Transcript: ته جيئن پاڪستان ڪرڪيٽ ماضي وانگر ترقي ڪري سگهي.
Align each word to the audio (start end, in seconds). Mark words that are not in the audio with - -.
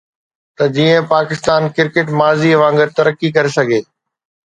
ته 0.55 0.63
جيئن 0.75 1.01
پاڪستان 1.11 1.61
ڪرڪيٽ 1.75 2.07
ماضي 2.19 2.51
وانگر 2.61 2.89
ترقي 3.01 3.29
ڪري 3.37 3.57
سگهي. 3.59 3.81